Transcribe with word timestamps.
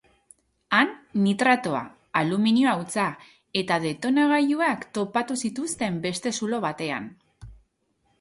Han 0.75 0.93
nitratoa, 1.25 1.81
alumunio 2.21 2.71
hautsa 2.71 3.05
eta 3.61 3.77
detonagailuak 3.83 4.87
topatu 4.99 5.37
zituzten 5.45 6.01
beste 6.07 6.33
zulo 6.41 6.63
batean. 6.65 7.07